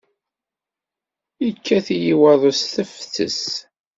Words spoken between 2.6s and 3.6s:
tefses.